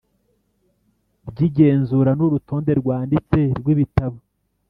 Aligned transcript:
Ry 1.29 1.39
igenzura 1.47 2.11
n 2.17 2.19
urutonde 2.25 2.71
rwanditse 2.81 3.39
rw 3.59 3.67
ibitabo 3.73 4.17